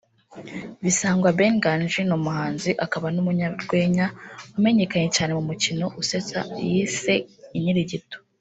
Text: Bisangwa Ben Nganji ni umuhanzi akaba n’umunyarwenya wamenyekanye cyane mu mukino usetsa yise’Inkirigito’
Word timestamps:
Bisangwa 0.83 1.29
Ben 1.37 1.53
Nganji 1.57 1.99
ni 2.05 2.13
umuhanzi 2.19 2.69
akaba 2.85 3.07
n’umunyarwenya 3.11 4.05
wamenyekanye 4.53 5.07
cyane 5.15 5.31
mu 5.37 5.43
mukino 5.49 5.85
usetsa 6.01 6.39
yise’Inkirigito’ 6.69 8.17